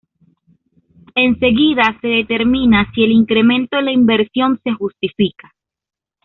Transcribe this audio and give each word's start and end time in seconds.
Enseguida 1.13 1.83
se 2.01 2.07
determina 2.07 2.91
si 2.91 3.03
el 3.03 3.11
incremento 3.11 3.77
en 3.77 3.85
la 3.85 3.91
inversión 3.91 4.59
se 4.63 4.73
justifica. 4.73 5.53